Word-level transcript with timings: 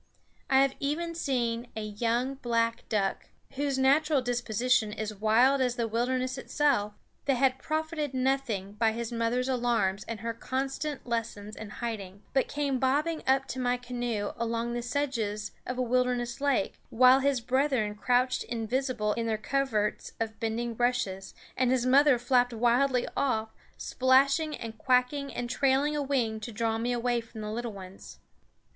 I 0.49 0.61
have 0.61 0.73
even 0.79 1.13
seen 1.13 1.67
a 1.75 1.83
young 1.83 2.33
black 2.33 2.89
duck, 2.89 3.29
whose 3.51 3.77
natural 3.77 4.19
disposition 4.19 4.91
is 4.91 5.13
wild 5.13 5.61
as 5.61 5.75
the 5.75 5.87
wilderness 5.87 6.39
itself, 6.39 6.93
that 7.25 7.35
had 7.35 7.59
profited 7.59 8.11
nothing 8.15 8.71
by 8.73 8.93
his 8.93 9.11
mother's 9.11 9.47
alarms 9.47 10.03
and 10.05 10.21
her 10.21 10.33
constant 10.33 11.05
lessons 11.05 11.55
in 11.55 11.69
hiding, 11.69 12.23
but 12.33 12.47
came 12.47 12.79
bobbing 12.79 13.21
up 13.27 13.47
to 13.49 13.59
my 13.59 13.77
canoe 13.77 14.31
among 14.37 14.73
the 14.73 14.81
sedges 14.81 15.51
of 15.67 15.77
a 15.77 15.83
wilderness 15.83 16.41
lake, 16.41 16.79
while 16.89 17.19
his 17.19 17.39
brethren 17.39 17.93
crouched 17.93 18.41
invisible 18.45 19.13
in 19.13 19.27
their 19.27 19.37
coverts 19.37 20.13
of 20.19 20.39
bending 20.39 20.75
rushes, 20.77 21.35
and 21.55 21.69
his 21.69 21.85
mother 21.85 22.17
flapped 22.17 22.53
wildly 22.53 23.07
off, 23.15 23.49
splashing 23.77 24.55
and 24.55 24.79
quacking 24.79 25.31
and 25.31 25.47
trailing 25.47 25.95
a 25.95 26.01
wing 26.01 26.39
to 26.39 26.51
draw 26.51 26.79
me 26.79 26.91
away 26.91 27.21
from 27.21 27.41
the 27.41 27.51
little 27.51 27.71
ones. 27.71 28.17